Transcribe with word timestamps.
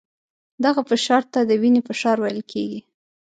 دغه 0.63 0.81
فشار 0.89 1.23
ته 1.33 1.39
د 1.49 1.51
وینې 1.61 1.81
فشار 1.87 2.17
ویل 2.19 2.41
کېږي. 2.51 2.79